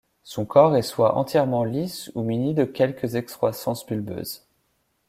Son 0.23 0.45
corps 0.47 0.75
est 0.75 0.81
soit 0.81 1.15
entièrement 1.15 1.63
lisse 1.63 2.11
ou 2.15 2.23
muni 2.23 2.55
de 2.55 2.65
quelques 2.65 3.13
excroissances 3.13 3.85
bulbeuses. 3.85 4.47